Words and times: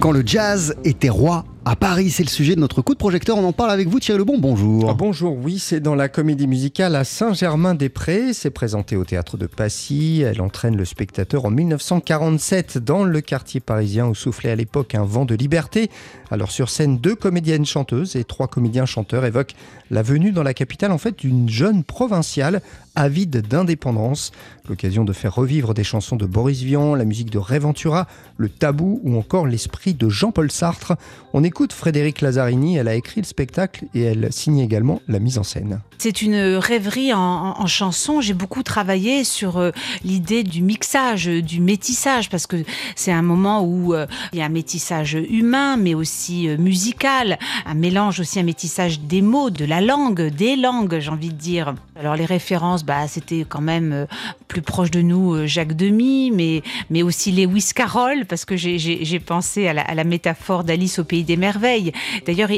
Quand 0.00 0.12
le 0.12 0.22
jazz 0.24 0.74
était 0.82 1.10
roi 1.10 1.44
à 1.66 1.76
Paris, 1.76 2.08
c'est 2.08 2.22
le 2.22 2.30
sujet 2.30 2.54
de 2.54 2.60
notre 2.60 2.80
coup 2.80 2.94
de 2.94 2.98
projecteur. 2.98 3.36
On 3.36 3.44
en 3.44 3.52
parle 3.52 3.70
avec 3.70 3.86
vous, 3.86 4.00
Thierry 4.00 4.18
Lebon. 4.18 4.38
Bonjour. 4.38 4.88
Ah, 4.88 4.94
bonjour, 4.94 5.36
oui, 5.36 5.58
c'est 5.58 5.80
dans 5.80 5.94
la 5.94 6.08
comédie 6.08 6.46
musicale 6.46 6.96
à 6.96 7.04
Saint-Germain-des-Prés. 7.04 8.32
C'est 8.32 8.48
présenté 8.48 8.96
au 8.96 9.04
théâtre 9.04 9.36
de 9.36 9.46
Passy. 9.46 10.24
Elle 10.26 10.40
entraîne 10.40 10.74
le 10.74 10.86
spectateur 10.86 11.44
en 11.44 11.50
1947 11.50 12.78
dans 12.78 13.04
le 13.04 13.20
quartier 13.20 13.60
parisien 13.60 14.06
où 14.06 14.14
soufflait 14.14 14.50
à 14.50 14.56
l'époque 14.56 14.94
un 14.94 15.04
vent 15.04 15.26
de 15.26 15.34
liberté. 15.34 15.90
Alors 16.30 16.50
sur 16.50 16.70
scène, 16.70 16.98
deux 16.98 17.16
comédiennes 17.16 17.66
chanteuses 17.66 18.14
et 18.14 18.24
trois 18.24 18.46
comédiens 18.46 18.86
chanteurs 18.86 19.24
évoquent 19.24 19.54
la 19.90 20.02
venue 20.02 20.30
dans 20.30 20.44
la 20.44 20.54
capitale 20.54 20.92
en 20.92 20.98
fait 20.98 21.18
d'une 21.18 21.48
jeune 21.48 21.82
provinciale 21.82 22.62
avide 22.94 23.42
d'indépendance. 23.42 24.30
L'occasion 24.68 25.04
de 25.04 25.12
faire 25.12 25.34
revivre 25.34 25.74
des 25.74 25.82
chansons 25.82 26.16
de 26.16 26.26
Boris 26.26 26.62
Vian, 26.62 26.94
la 26.94 27.04
musique 27.04 27.30
de 27.30 27.38
Ray 27.38 27.58
Ventura, 27.58 28.06
le 28.36 28.48
tabou 28.48 29.00
ou 29.02 29.18
encore 29.18 29.46
l'esprit 29.46 29.94
de 29.94 30.08
Jean-Paul 30.08 30.50
Sartre. 30.50 30.94
On 31.32 31.42
écoute 31.42 31.72
Frédéric 31.72 32.20
Lazzarini, 32.20 32.76
elle 32.76 32.88
a 32.88 32.94
écrit 32.94 33.20
le 33.20 33.26
spectacle 33.26 33.86
et 33.94 34.02
elle 34.02 34.32
signe 34.32 34.58
également 34.58 35.02
la 35.08 35.18
mise 35.18 35.38
en 35.38 35.42
scène. 35.42 35.80
C'est 35.98 36.22
une 36.22 36.56
rêverie 36.56 37.12
en, 37.12 37.66
chanson. 37.66 38.20
J'ai 38.20 38.34
beaucoup 38.34 38.62
travaillé 38.62 39.22
sur 39.22 39.58
euh, 39.58 39.70
l'idée 40.02 40.42
du 40.42 40.62
mixage, 40.62 41.26
du 41.26 41.60
métissage, 41.60 42.30
parce 42.30 42.46
que 42.46 42.56
c'est 42.96 43.12
un 43.12 43.22
moment 43.22 43.62
où 43.62 43.92
euh, 43.94 44.06
il 44.32 44.38
y 44.38 44.42
a 44.42 44.46
un 44.46 44.50
métissage 44.50 45.14
humain, 45.14 45.76
mais 45.76 45.94
aussi 45.94 46.19
euh, 46.28 46.56
musical, 46.56 47.38
un 47.66 47.74
mélange 47.74 48.20
aussi, 48.20 48.38
un 48.38 48.44
métissage 48.44 49.00
des 49.00 49.22
mots, 49.22 49.50
de 49.50 49.64
la 49.64 49.80
langue, 49.80 50.28
des 50.28 50.56
langues, 50.56 50.98
j'ai 51.00 51.10
envie 51.10 51.30
de 51.30 51.34
dire. 51.34 51.74
Alors 51.98 52.16
les 52.16 52.24
références, 52.24 52.84
bah, 52.84 53.06
c'était 53.08 53.44
quand 53.48 53.60
même 53.60 54.06
plus 54.48 54.62
proche 54.62 54.90
de 54.90 55.02
nous 55.02 55.46
Jacques 55.46 55.74
Demy, 55.74 56.30
mais, 56.30 56.62
mais 56.88 57.02
aussi 57.02 57.32
Lewis 57.32 57.70
Carroll, 57.74 58.24
parce 58.26 58.44
que 58.44 58.56
j'ai 58.56 59.20
pensé 59.20 59.68
à 59.68 59.72
la, 59.72 59.82
à 59.82 59.94
la 59.94 60.04
métaphore 60.04 60.64
d'Alice 60.64 60.98
au 60.98 61.04
pays 61.04 61.24
des 61.24 61.36
merveilles. 61.36 61.92
D'ailleurs, 62.26 62.50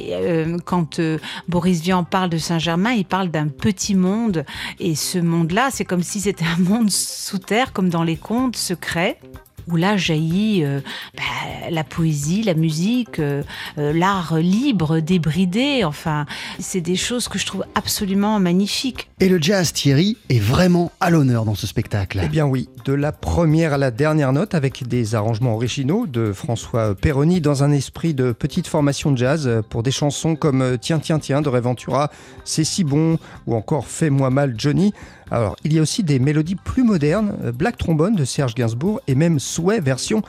quand 0.65 1.01
Boris 1.49 1.81
Vian 1.81 2.05
parle 2.05 2.31
de 2.31 2.39
Saint-Germain, 2.39 2.93
il 2.93 3.05
parle 3.05 3.31
d'un 3.31 3.49
petit 3.49 3.95
monde. 3.95 4.45
Et 4.79 4.95
ce 4.95 5.19
monde-là, 5.19 5.69
c'est 5.71 5.85
comme 5.85 6.03
si 6.03 6.21
c'était 6.21 6.45
un 6.45 6.63
monde 6.63 6.91
sous 6.91 7.39
terre, 7.39 7.73
comme 7.73 7.89
dans 7.89 8.05
les 8.05 8.17
contes 8.17 8.57
secrets 8.57 9.19
où 9.69 9.77
là 9.77 9.97
jaillit 9.97 10.65
euh, 10.65 10.81
bah, 11.17 11.23
la 11.71 11.85
poésie, 11.85 12.43
la 12.43 12.55
musique, 12.55 13.19
euh, 13.19 13.43
euh, 13.79 13.93
l'art 13.93 14.37
libre, 14.37 15.01
débridé. 15.01 15.85
Enfin, 15.85 16.27
c'est 16.59 16.81
des 16.81 16.97
choses 16.97 17.29
que 17.29 17.39
je 17.39 17.47
trouve 17.47 17.65
absolument 17.75 18.39
magnifiques. 18.41 19.11
Et 19.21 19.29
le 19.29 19.41
jazz, 19.41 19.73
Thierry, 19.73 20.17
est 20.29 20.41
vraiment 20.41 20.91
à 21.01 21.11
l'honneur 21.11 21.45
dans 21.45 21.55
ce 21.55 21.67
spectacle. 21.67 22.21
Eh 22.23 22.29
bien 22.29 22.47
oui, 22.47 22.69
de 22.85 22.93
la 22.93 23.13
première 23.13 23.75
à 23.75 23.79
la 23.79 23.91
dernière 23.91 24.33
note, 24.33 24.55
avec 24.55 24.87
des 24.87 25.15
arrangements 25.15 25.55
originaux 25.55 26.07
de 26.07 26.33
François 26.33 26.95
Perroni 26.95 27.41
dans 27.41 27.63
un 27.63 27.73
esprit 27.73 28.15
de 28.15 28.33
petite 28.33 28.67
formation 28.67 29.11
de 29.13 29.19
jazz 29.19 29.63
pour 29.71 29.83
des 29.83 29.91
chansons 29.91 30.37
comme 30.37 30.77
Tiens, 30.81 30.99
tiens, 30.99 31.19
tiens 31.19 31.43
de 31.43 31.49
Réventura, 31.49 32.11
C'est 32.45 32.65
si 32.65 32.85
bon 32.85 33.19
ou 33.47 33.55
encore 33.55 33.87
Fais-moi 33.87 34.31
mal 34.31 34.55
Johnny. 34.57 34.93
Alors, 35.33 35.57
il 35.65 35.73
y 35.73 35.79
a 35.79 35.83
aussi 35.83 36.03
des 36.03 36.19
mélodies 36.19 36.57
plus 36.57 36.83
modernes, 36.83 37.53
Black 37.55 37.79
Trombone 37.79 38.15
de 38.15 38.27
Serge 38.27 38.55
Gainsbourg 38.55 39.01
et 39.09 39.15
même 39.15 39.39
Souhait 39.39 39.81
version 39.81 40.21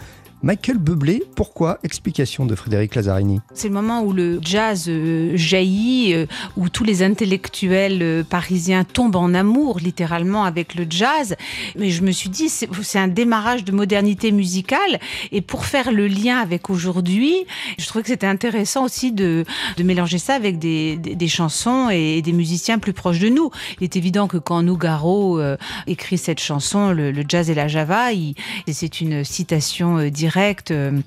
Michael 0.43 0.77
Bublé, 0.77 1.23
pourquoi 1.37 1.79
Explication 1.85 2.45
de 2.45 2.53
Frédéric 2.53 2.95
Lazzarini. 2.95 3.39
C'est 3.53 3.69
le 3.69 3.73
moment 3.73 4.01
où 4.01 4.11
le 4.11 4.39
jazz 4.41 4.87
euh, 4.89 5.37
jaillit, 5.37 6.13
euh, 6.13 6.25
où 6.57 6.67
tous 6.67 6.83
les 6.83 7.01
intellectuels 7.01 7.99
euh, 8.01 8.23
parisiens 8.25 8.83
tombent 8.83 9.15
en 9.15 9.33
amour 9.33 9.79
littéralement 9.79 10.43
avec 10.43 10.75
le 10.75 10.85
jazz. 10.89 11.37
Mais 11.77 11.91
je 11.91 12.03
me 12.03 12.11
suis 12.11 12.27
dit, 12.27 12.49
c'est 12.49 12.99
un 12.99 13.07
démarrage 13.07 13.63
de 13.63 13.71
modernité 13.71 14.33
musicale. 14.33 14.99
Et 15.31 15.39
pour 15.39 15.63
faire 15.63 15.93
le 15.93 16.07
lien 16.07 16.39
avec 16.39 16.69
aujourd'hui, 16.69 17.45
je 17.79 17.87
trouvais 17.87 18.01
que 18.01 18.09
c'était 18.09 18.27
intéressant 18.27 18.83
aussi 18.83 19.13
de, 19.13 19.45
mélanger 19.81 20.17
ça 20.17 20.33
avec 20.33 20.59
des, 20.59 20.97
des, 20.97 21.27
chansons 21.29 21.89
et, 21.89 22.21
des 22.21 22.33
musiciens 22.33 22.79
plus 22.79 22.91
proches 22.91 23.19
de 23.19 23.29
nous. 23.29 23.49
Il 23.79 23.85
est 23.85 23.95
évident 23.95 24.27
que 24.27 24.37
quand 24.37 24.61
Nougaro 24.61 25.39
écrit 25.87 26.17
cette 26.17 26.41
chanson, 26.41 26.91
le, 26.91 27.13
jazz 27.29 27.49
et 27.49 27.55
la 27.55 27.69
java, 27.69 28.07
c'est 28.69 28.99
une 28.99 29.23
citation 29.23 30.09
directe 30.09 30.32
euh, 30.71 30.99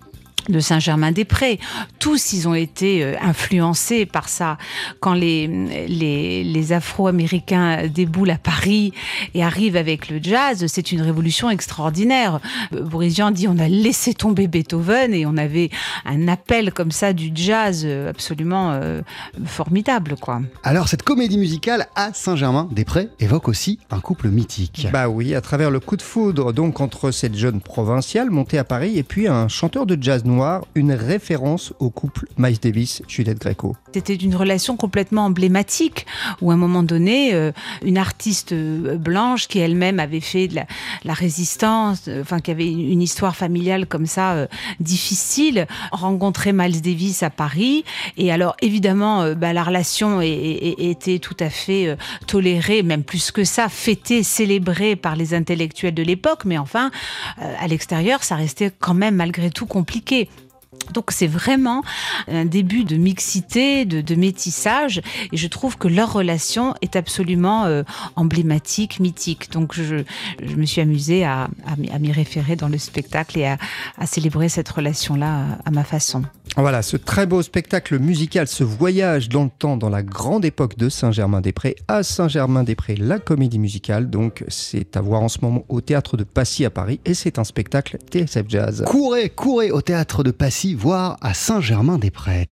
de 0.48 0.60
Saint-Germain-des-Prés. 0.60 1.58
Tous, 1.98 2.32
ils 2.32 2.48
ont 2.48 2.54
été 2.54 3.02
euh, 3.02 3.14
influencés 3.20 4.06
par 4.06 4.28
ça. 4.28 4.58
Quand 5.00 5.14
les, 5.14 5.46
les, 5.88 6.72
Afro-Américains 6.72 7.86
déboulent 7.86 8.30
à 8.30 8.38
Paris 8.38 8.92
et 9.34 9.42
arrivent 9.42 9.76
avec 9.76 10.08
le 10.08 10.18
jazz, 10.22 10.66
c'est 10.68 10.92
une 10.92 11.00
révolution 11.00 11.50
extraordinaire. 11.50 12.40
Euh, 12.72 12.82
Boris 12.82 13.20
dit 13.32 13.48
on 13.48 13.58
a 13.58 13.68
laissé 13.68 14.14
tomber 14.14 14.46
Beethoven 14.46 15.14
et 15.14 15.26
on 15.26 15.36
avait 15.36 15.70
un 16.04 16.28
appel 16.28 16.72
comme 16.72 16.90
ça 16.90 17.12
du 17.12 17.30
jazz 17.34 17.86
absolument 18.08 18.78
formidable. 19.44 20.16
quoi. 20.20 20.42
Alors, 20.62 20.88
cette 20.88 21.02
comédie 21.02 21.38
musicale 21.38 21.86
à 21.94 22.12
Saint-Germain-des-Prés 22.12 23.08
évoque 23.20 23.48
aussi 23.48 23.78
un 23.90 24.00
couple 24.00 24.28
mythique. 24.28 24.88
Bah 24.92 25.08
oui, 25.08 25.34
à 25.34 25.40
travers 25.40 25.70
le 25.70 25.80
coup 25.80 25.96
de 25.96 26.02
foudre 26.02 26.52
donc 26.52 26.80
entre 26.80 27.10
cette 27.10 27.36
jeune 27.36 27.60
provinciale 27.60 28.30
montée 28.30 28.58
à 28.58 28.64
Paris 28.64 28.98
et 28.98 29.02
puis 29.02 29.16
puis 29.16 29.28
un 29.28 29.48
chanteur 29.48 29.86
de 29.86 29.96
jazz 29.98 30.26
noir, 30.26 30.35
une 30.74 30.92
référence 30.92 31.72
au 31.78 31.90
couple 31.90 32.26
Miles 32.36 32.58
Davis-Juliette 32.60 33.38
Greco. 33.38 33.76
C'était 33.94 34.14
une 34.14 34.34
relation 34.34 34.76
complètement 34.76 35.24
emblématique 35.26 36.06
où 36.40 36.50
à 36.50 36.54
un 36.54 36.56
moment 36.56 36.82
donné, 36.82 37.34
euh, 37.34 37.52
une 37.82 37.98
artiste 37.98 38.52
euh, 38.52 38.96
blanche 38.96 39.48
qui 39.48 39.58
elle-même 39.58 40.00
avait 40.00 40.20
fait 40.20 40.48
de 40.48 40.56
la, 40.56 41.14
résistance, 41.14 42.04
euh, 42.08 42.22
enfin 42.22 42.40
qui 42.40 42.50
avait 42.50 42.70
une 42.70 43.02
histoire 43.02 43.36
familiale 43.36 43.86
comme 43.86 44.06
ça 44.06 44.48
difficile, 44.80 45.66
rencontrait 45.92 46.52
Miles 46.52 46.82
Davis 46.82 47.22
à 47.22 47.30
Paris. 47.30 47.84
Et 48.16 48.30
alors 48.32 48.56
évidemment, 48.60 49.32
bah, 49.34 49.52
la 49.52 49.64
relation 49.64 50.20
était 50.20 51.18
tout 51.18 51.36
à 51.40 51.48
fait 51.48 51.96
tolérée, 52.26 52.82
même 52.82 53.02
plus 53.02 53.30
que 53.30 53.44
ça, 53.44 53.68
fêtée, 53.68 54.22
célébrée 54.22 54.96
par 54.96 55.16
les 55.16 55.34
intellectuels 55.34 55.94
de 55.94 56.02
l'époque. 56.02 56.44
Mais 56.44 56.58
enfin, 56.58 56.90
à 57.38 57.66
l'extérieur, 57.66 58.22
ça 58.22 58.36
restait 58.36 58.72
quand 58.78 58.94
même 58.94 59.16
malgré 59.16 59.50
tout 59.50 59.66
compliqué. 59.66 60.25
Donc 60.92 61.10
c'est 61.10 61.26
vraiment 61.26 61.82
un 62.28 62.44
début 62.44 62.84
de 62.84 62.96
mixité, 62.96 63.84
de, 63.84 64.14
métissage, 64.14 65.02
et 65.32 65.36
je 65.36 65.46
trouve 65.46 65.76
que 65.76 65.88
leur 65.88 66.12
relation 66.12 66.74
est 66.80 66.96
absolument 66.96 67.64
euh, 67.64 67.82
emblématique, 68.14 69.00
mythique. 69.00 69.50
Donc 69.52 69.74
je, 69.74 70.04
me 70.56 70.64
suis 70.64 70.80
amusée 70.80 71.24
à, 71.24 71.48
m'y 72.00 72.12
référer 72.12 72.56
dans 72.56 72.68
le 72.68 72.78
spectacle 72.78 73.38
et 73.38 73.46
à, 73.46 73.58
célébrer 74.06 74.48
cette 74.48 74.68
relation-là 74.68 75.58
à 75.64 75.70
ma 75.70 75.84
façon. 75.84 76.22
Voilà, 76.58 76.80
ce 76.80 76.96
très 76.96 77.26
beau 77.26 77.42
spectacle 77.42 77.98
musical, 77.98 78.48
ce 78.48 78.64
voyage 78.64 79.28
dans 79.28 79.44
le 79.44 79.50
temps, 79.50 79.76
dans 79.76 79.90
la 79.90 80.02
grande 80.02 80.42
époque 80.46 80.78
de 80.78 80.88
Saint-Germain-des-Prés, 80.88 81.76
à 81.86 82.02
Saint-Germain-des-Prés, 82.02 82.96
la 82.96 83.18
comédie 83.18 83.58
musicale. 83.58 84.08
Donc 84.08 84.42
c'est 84.48 84.96
à 84.96 85.02
voir 85.02 85.20
en 85.20 85.28
ce 85.28 85.38
moment 85.42 85.66
au 85.68 85.82
théâtre 85.82 86.16
de 86.16 86.24
Passy 86.24 86.64
à 86.64 86.70
Paris, 86.70 86.98
et 87.04 87.12
c'est 87.12 87.38
un 87.38 87.44
spectacle 87.44 87.98
TSF 88.10 88.44
Jazz. 88.48 88.84
Courez, 88.86 89.28
courez 89.28 89.70
au 89.70 89.82
théâtre 89.82 90.24
de 90.24 90.30
Passy 90.30 90.72
voir 90.72 91.18
à 91.20 91.34
Saint-Germain-des-Prés. 91.34 92.44